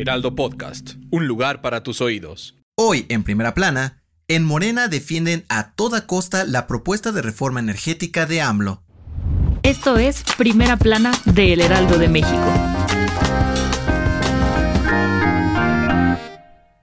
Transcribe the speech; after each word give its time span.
Heraldo 0.00 0.34
Podcast, 0.34 0.94
un 1.10 1.26
lugar 1.26 1.60
para 1.60 1.82
tus 1.82 2.00
oídos. 2.00 2.56
Hoy, 2.74 3.04
en 3.10 3.22
primera 3.22 3.52
plana, 3.52 4.02
en 4.28 4.46
Morena 4.46 4.88
defienden 4.88 5.44
a 5.50 5.72
toda 5.72 6.06
costa 6.06 6.46
la 6.46 6.66
propuesta 6.66 7.12
de 7.12 7.20
reforma 7.20 7.60
energética 7.60 8.24
de 8.24 8.40
AMLO. 8.40 8.82
Esto 9.62 9.98
es 9.98 10.24
Primera 10.38 10.78
Plana 10.78 11.12
de 11.26 11.52
El 11.52 11.60
Heraldo 11.60 11.98
de 11.98 12.08
México. 12.08 12.79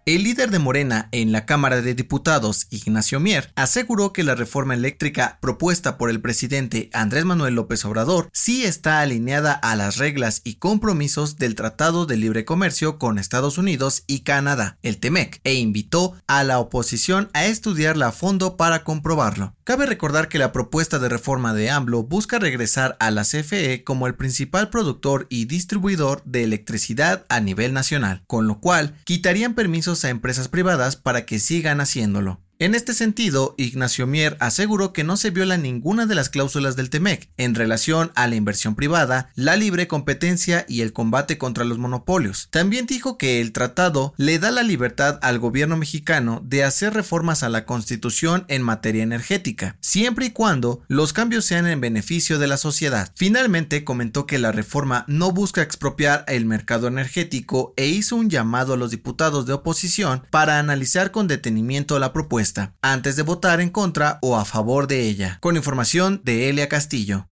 El 0.07 0.23
líder 0.23 0.51
de 0.51 0.59
Morena 0.59 1.09
en 1.11 1.33
la 1.33 1.45
Cámara 1.45 1.81
de 1.81 1.93
Diputados, 1.93 2.67
Ignacio 2.69 3.19
Mier, 3.19 3.51
aseguró 3.57 4.13
que 4.13 4.23
la 4.23 4.35
reforma 4.35 4.73
eléctrica 4.73 5.37
propuesta 5.41 5.97
por 5.97 6.09
el 6.09 6.21
presidente 6.21 6.89
Andrés 6.93 7.25
Manuel 7.25 7.55
López 7.55 7.83
Obrador 7.83 8.29
sí 8.31 8.63
está 8.63 9.01
alineada 9.01 9.51
a 9.51 9.75
las 9.75 9.97
reglas 9.97 10.39
y 10.45 10.59
compromisos 10.59 11.35
del 11.35 11.55
Tratado 11.55 12.05
de 12.05 12.15
Libre 12.15 12.45
Comercio 12.45 12.97
con 12.99 13.19
Estados 13.19 13.57
Unidos 13.57 14.05
y 14.07 14.21
Canadá, 14.21 14.77
el 14.81 14.97
TEMEC, 14.97 15.41
e 15.43 15.55
invitó 15.55 16.15
a 16.25 16.45
la 16.45 16.59
oposición 16.59 17.29
a 17.33 17.45
estudiarla 17.45 18.07
a 18.07 18.11
fondo 18.13 18.55
para 18.55 18.85
comprobarlo. 18.85 19.56
Cabe 19.67 19.85
recordar 19.85 20.29
que 20.29 20.39
la 20.39 20.53
propuesta 20.53 20.97
de 20.97 21.09
reforma 21.09 21.53
de 21.53 21.69
AMLO 21.69 22.03
busca 22.03 22.39
regresar 22.39 22.95
a 23.01 23.11
la 23.11 23.23
CFE 23.23 23.83
como 23.83 24.07
el 24.07 24.15
principal 24.15 24.69
productor 24.69 25.27
y 25.29 25.43
distribuidor 25.43 26.23
de 26.23 26.45
electricidad 26.45 27.25
a 27.27 27.41
nivel 27.41 27.73
nacional, 27.73 28.23
con 28.27 28.47
lo 28.47 28.61
cual 28.61 28.95
quitarían 29.03 29.55
permisos 29.55 30.05
a 30.05 30.09
empresas 30.09 30.47
privadas 30.47 30.95
para 30.95 31.25
que 31.25 31.39
sigan 31.39 31.81
haciéndolo. 31.81 32.39
En 32.59 32.73
este 32.73 32.95
sentido, 32.95 33.53
Ignacio 33.59 34.07
Mier 34.07 34.35
aseguró 34.39 34.91
que 34.91 35.03
no 35.03 35.15
se 35.15 35.29
viola 35.29 35.57
ninguna 35.57 36.07
de 36.07 36.15
las 36.15 36.29
cláusulas 36.29 36.75
del 36.75 36.89
TEMEC 36.89 37.29
en 37.37 37.53
relación 37.53 38.11
a 38.15 38.25
la 38.25 38.33
inversión 38.33 38.73
privada, 38.73 39.29
la 39.35 39.55
libre 39.55 39.87
competencia 39.87 40.65
y 40.67 40.81
el 40.81 40.91
combate 40.91 41.37
contra 41.37 41.65
los 41.65 41.77
monopolios. 41.77 42.47
También 42.49 42.87
dijo 42.87 43.19
que 43.19 43.41
el 43.41 43.51
tratado 43.51 44.15
le 44.17 44.39
da 44.39 44.49
la 44.49 44.63
libertad 44.63 45.19
al 45.21 45.37
gobierno 45.37 45.77
mexicano 45.77 46.41
de 46.43 46.63
hacer 46.63 46.95
reformas 46.95 47.43
a 47.43 47.49
la 47.49 47.67
Constitución 47.67 48.43
en 48.47 48.63
materia 48.63 49.03
energética, 49.03 49.77
siempre 49.79 50.25
y 50.25 50.31
cuando 50.31 50.81
los 50.87 51.13
cambios 51.13 51.45
sean 51.45 51.67
en 51.67 51.79
beneficio 51.79 52.39
de 52.39 52.47
la 52.47 52.57
sociedad. 52.57 53.11
Finalmente 53.13 53.83
comentó 53.83 54.25
que 54.25 54.39
la 54.39 54.51
reforma 54.51 55.05
no 55.07 55.31
busca 55.31 55.61
expropiar 55.61 56.25
el 56.27 56.45
mercado 56.45 56.87
energético 56.87 57.75
e 57.77 57.85
hizo 57.85 58.15
un 58.15 58.31
llamado 58.31 58.73
a 58.73 58.77
los 58.77 58.89
diputados 58.89 59.45
de 59.45 59.53
oposición 59.53 60.23
para 60.31 60.57
analizar 60.57 61.11
con 61.11 61.27
detenimiento 61.27 61.99
la 61.99 62.13
propuesta 62.13 62.46
antes 62.81 63.15
de 63.15 63.23
votar 63.23 63.61
en 63.61 63.69
contra 63.69 64.19
o 64.21 64.37
a 64.37 64.45
favor 64.45 64.87
de 64.87 65.01
ella. 65.01 65.37
Con 65.41 65.55
información 65.55 66.21
de 66.23 66.49
Elia 66.49 66.69
Castillo. 66.69 67.29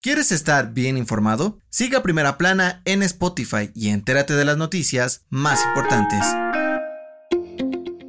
¿Quieres 0.00 0.30
estar 0.30 0.72
bien 0.72 0.96
informado? 0.96 1.58
Siga 1.70 2.02
Primera 2.02 2.38
Plana 2.38 2.82
en 2.84 3.02
Spotify 3.02 3.70
y 3.74 3.88
entérate 3.88 4.34
de 4.34 4.44
las 4.44 4.56
noticias 4.56 5.24
más 5.28 5.60
importantes. 5.66 6.24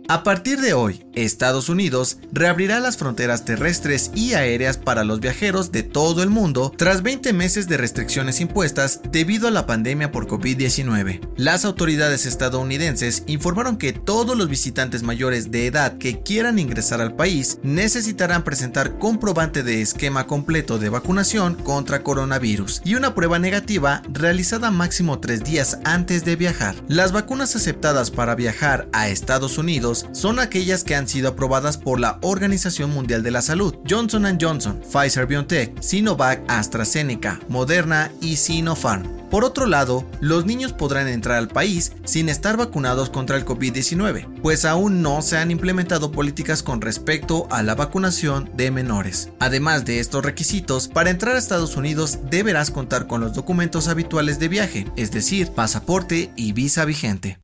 A 0.07 0.23
partir 0.23 0.61
de 0.61 0.73
hoy, 0.73 1.05
Estados 1.23 1.69
Unidos 1.69 2.17
reabrirá 2.31 2.79
las 2.79 2.97
fronteras 2.97 3.45
terrestres 3.45 4.11
y 4.15 4.33
aéreas 4.33 4.77
para 4.77 5.03
los 5.03 5.19
viajeros 5.19 5.71
de 5.71 5.83
todo 5.83 6.23
el 6.23 6.29
mundo 6.29 6.73
tras 6.77 7.01
20 7.01 7.33
meses 7.33 7.67
de 7.67 7.77
restricciones 7.77 8.41
impuestas 8.41 9.01
debido 9.11 9.47
a 9.47 9.51
la 9.51 9.65
pandemia 9.65 10.11
por 10.11 10.27
COVID-19. 10.27 11.19
Las 11.37 11.65
autoridades 11.65 12.25
estadounidenses 12.25 13.23
informaron 13.27 13.77
que 13.77 13.93
todos 13.93 14.37
los 14.37 14.49
visitantes 14.49 15.03
mayores 15.03 15.51
de 15.51 15.67
edad 15.67 15.97
que 15.97 16.21
quieran 16.21 16.59
ingresar 16.59 17.01
al 17.01 17.15
país 17.15 17.59
necesitarán 17.63 18.43
presentar 18.43 18.97
comprobante 18.97 19.63
de 19.63 19.81
esquema 19.81 20.27
completo 20.27 20.79
de 20.79 20.89
vacunación 20.89 21.55
contra 21.55 22.03
coronavirus 22.03 22.81
y 22.85 22.95
una 22.95 23.15
prueba 23.15 23.39
negativa 23.39 24.01
realizada 24.11 24.71
máximo 24.71 25.19
tres 25.19 25.43
días 25.43 25.79
antes 25.83 26.25
de 26.25 26.35
viajar. 26.35 26.75
Las 26.87 27.11
vacunas 27.11 27.55
aceptadas 27.55 28.11
para 28.11 28.35
viajar 28.35 28.87
a 28.93 29.09
Estados 29.09 29.57
Unidos 29.57 30.05
son 30.11 30.39
aquellas 30.39 30.83
que 30.83 30.95
han 30.95 31.07
sido 31.09 31.29
aprobadas 31.29 31.77
por 31.77 31.99
la 31.99 32.19
Organización 32.21 32.91
Mundial 32.91 33.23
de 33.23 33.31
la 33.31 33.41
Salud, 33.41 33.75
Johnson 33.89 34.37
Johnson, 34.39 34.81
Pfizer 34.81 35.25
BioNTech, 35.25 35.81
Sinovac, 35.81 36.41
AstraZeneca, 36.47 37.39
Moderna 37.49 38.11
y 38.21 38.37
Sinopharm. 38.37 39.19
Por 39.29 39.43
otro 39.43 39.67
lado, 39.67 40.05
los 40.21 40.45
niños 40.45 40.73
podrán 40.73 41.07
entrar 41.07 41.37
al 41.37 41.49
país 41.49 41.93
sin 42.03 42.29
estar 42.29 42.57
vacunados 42.57 43.09
contra 43.09 43.37
el 43.37 43.45
COVID-19, 43.45 44.41
pues 44.41 44.65
aún 44.65 45.03
no 45.03 45.21
se 45.21 45.37
han 45.37 45.51
implementado 45.51 46.11
políticas 46.11 46.63
con 46.63 46.81
respecto 46.81 47.47
a 47.51 47.61
la 47.61 47.75
vacunación 47.75 48.49
de 48.55 48.71
menores. 48.71 49.29
Además 49.39 49.85
de 49.85 49.99
estos 49.99 50.25
requisitos, 50.25 50.87
para 50.87 51.11
entrar 51.11 51.35
a 51.35 51.39
Estados 51.39 51.77
Unidos 51.77 52.19
deberás 52.29 52.71
contar 52.71 53.05
con 53.05 53.21
los 53.21 53.33
documentos 53.33 53.87
habituales 53.87 54.39
de 54.39 54.47
viaje, 54.47 54.85
es 54.95 55.11
decir, 55.11 55.51
pasaporte 55.51 56.31
y 56.35 56.53
visa 56.53 56.85
vigente. 56.85 57.39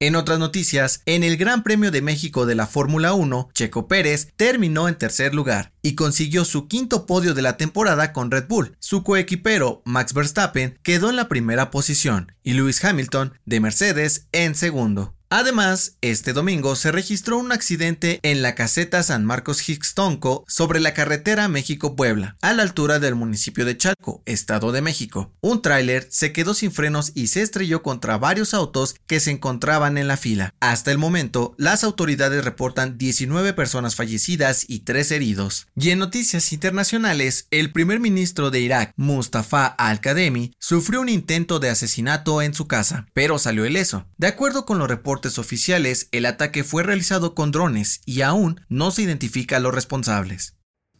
En 0.00 0.14
otras 0.14 0.38
noticias, 0.38 1.02
en 1.06 1.24
el 1.24 1.36
Gran 1.36 1.64
Premio 1.64 1.90
de 1.90 2.02
México 2.02 2.46
de 2.46 2.54
la 2.54 2.68
Fórmula 2.68 3.14
1, 3.14 3.48
Checo 3.52 3.88
Pérez 3.88 4.28
terminó 4.36 4.86
en 4.86 4.94
tercer 4.94 5.34
lugar 5.34 5.72
y 5.82 5.96
consiguió 5.96 6.44
su 6.44 6.68
quinto 6.68 7.04
podio 7.04 7.34
de 7.34 7.42
la 7.42 7.56
temporada 7.56 8.12
con 8.12 8.30
Red 8.30 8.46
Bull. 8.46 8.76
Su 8.78 9.02
coequipero, 9.02 9.82
Max 9.84 10.14
Verstappen, 10.14 10.78
quedó 10.84 11.10
en 11.10 11.16
la 11.16 11.26
primera 11.26 11.72
posición 11.72 12.30
y 12.44 12.52
Lewis 12.52 12.84
Hamilton, 12.84 13.36
de 13.44 13.58
Mercedes, 13.58 14.28
en 14.30 14.54
segundo. 14.54 15.17
Además, 15.30 15.98
este 16.00 16.32
domingo 16.32 16.74
se 16.74 16.90
registró 16.90 17.36
un 17.36 17.52
accidente 17.52 18.18
en 18.22 18.40
la 18.40 18.54
caseta 18.54 19.02
San 19.02 19.26
Marcos 19.26 19.68
Hixtonco 19.68 20.42
sobre 20.48 20.80
la 20.80 20.94
carretera 20.94 21.48
México-Puebla, 21.48 22.38
a 22.40 22.54
la 22.54 22.62
altura 22.62 22.98
del 22.98 23.14
municipio 23.14 23.66
de 23.66 23.76
Chalco, 23.76 24.22
Estado 24.24 24.72
de 24.72 24.80
México. 24.80 25.30
Un 25.42 25.60
tráiler 25.60 26.08
se 26.10 26.32
quedó 26.32 26.54
sin 26.54 26.72
frenos 26.72 27.12
y 27.14 27.26
se 27.26 27.42
estrelló 27.42 27.82
contra 27.82 28.16
varios 28.16 28.54
autos 28.54 28.94
que 29.06 29.20
se 29.20 29.30
encontraban 29.30 29.98
en 29.98 30.08
la 30.08 30.16
fila. 30.16 30.54
Hasta 30.60 30.92
el 30.92 30.96
momento, 30.96 31.54
las 31.58 31.84
autoridades 31.84 32.42
reportan 32.42 32.96
19 32.96 33.52
personas 33.52 33.96
fallecidas 33.96 34.64
y 34.66 34.80
3 34.80 35.10
heridos. 35.10 35.66
Y 35.76 35.90
en 35.90 35.98
noticias 35.98 36.54
internacionales, 36.54 37.48
el 37.50 37.70
primer 37.70 38.00
ministro 38.00 38.50
de 38.50 38.60
Irak, 38.60 38.94
Mustafa 38.96 39.66
al-Kademi, 39.66 40.54
sufrió 40.58 41.02
un 41.02 41.10
intento 41.10 41.58
de 41.58 41.68
asesinato 41.68 42.40
en 42.40 42.54
su 42.54 42.66
casa, 42.66 43.06
pero 43.12 43.38
salió 43.38 43.66
ileso. 43.66 44.06
De 44.16 44.26
acuerdo 44.26 44.64
con 44.64 44.78
los 44.78 44.88
reportes 44.88 45.17
oficiales, 45.38 46.08
el 46.12 46.26
ataque 46.26 46.62
fue 46.62 46.82
realizado 46.82 47.34
con 47.34 47.50
drones 47.50 48.00
y 48.06 48.22
aún 48.22 48.60
no 48.68 48.90
se 48.90 49.02
identifica 49.02 49.56
a 49.56 49.60
los 49.60 49.74
responsables. 49.74 50.54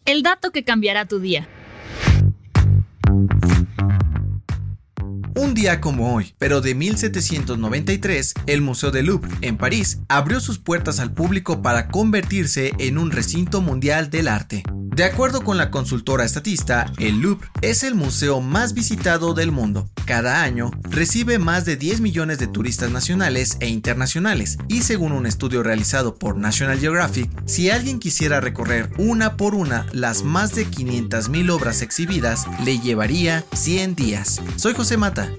El 0.04 0.22
dato 0.22 0.50
que 0.50 0.64
cambiará 0.64 1.04
tu 1.06 1.20
día. 1.20 1.48
Día 5.58 5.80
como 5.80 6.14
hoy, 6.14 6.34
pero 6.38 6.60
de 6.60 6.76
1793, 6.76 8.34
el 8.46 8.60
Museo 8.60 8.92
del 8.92 9.06
Louvre, 9.06 9.28
en 9.40 9.56
París, 9.56 9.98
abrió 10.06 10.38
sus 10.38 10.60
puertas 10.60 11.00
al 11.00 11.12
público 11.12 11.62
para 11.62 11.88
convertirse 11.88 12.74
en 12.78 12.96
un 12.96 13.10
recinto 13.10 13.60
mundial 13.60 14.08
del 14.08 14.28
arte. 14.28 14.62
De 14.98 15.04
acuerdo 15.04 15.42
con 15.42 15.56
la 15.56 15.70
consultora 15.70 16.24
estatista, 16.24 16.92
el 16.98 17.20
Louvre 17.20 17.48
es 17.62 17.84
el 17.84 17.94
museo 17.94 18.40
más 18.40 18.74
visitado 18.74 19.32
del 19.32 19.52
mundo. 19.52 19.88
Cada 20.06 20.42
año 20.42 20.72
recibe 20.90 21.38
más 21.38 21.64
de 21.64 21.76
10 21.76 22.00
millones 22.00 22.38
de 22.38 22.48
turistas 22.48 22.90
nacionales 22.90 23.58
e 23.60 23.68
internacionales 23.68 24.58
y 24.66 24.82
según 24.82 25.12
un 25.12 25.26
estudio 25.26 25.62
realizado 25.62 26.16
por 26.16 26.36
National 26.36 26.80
Geographic, 26.80 27.30
si 27.46 27.70
alguien 27.70 28.00
quisiera 28.00 28.40
recorrer 28.40 28.90
una 28.98 29.36
por 29.36 29.54
una 29.54 29.86
las 29.92 30.24
más 30.24 30.54
de 30.56 30.66
500.000 30.66 31.50
obras 31.50 31.82
exhibidas, 31.82 32.46
le 32.64 32.80
llevaría 32.80 33.44
100 33.52 33.94
días. 33.94 34.40
Soy 34.56 34.74
José 34.74 34.96
Mata, 34.96 35.30